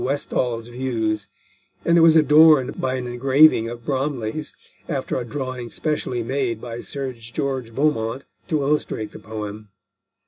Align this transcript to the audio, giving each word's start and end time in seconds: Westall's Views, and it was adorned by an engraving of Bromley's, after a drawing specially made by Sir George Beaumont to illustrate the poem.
Westall's 0.03 0.67
Views, 0.67 1.27
and 1.85 1.95
it 1.95 2.01
was 2.01 2.15
adorned 2.15 2.81
by 2.81 2.95
an 2.95 3.05
engraving 3.05 3.69
of 3.69 3.85
Bromley's, 3.85 4.51
after 4.89 5.15
a 5.19 5.23
drawing 5.23 5.69
specially 5.69 6.23
made 6.23 6.59
by 6.59 6.79
Sir 6.79 7.13
George 7.13 7.75
Beaumont 7.75 8.23
to 8.47 8.63
illustrate 8.63 9.11
the 9.11 9.19
poem. 9.19 9.69